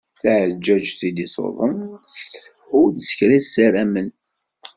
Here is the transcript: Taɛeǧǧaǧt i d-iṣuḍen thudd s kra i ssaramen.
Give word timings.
Taɛeǧǧaǧt 0.21 0.99
i 1.07 1.11
d-iṣuḍen 1.15 1.77
thudd 2.67 2.95
s 3.07 3.09
kra 3.17 3.35
i 3.37 3.41
ssaramen. 3.45 4.09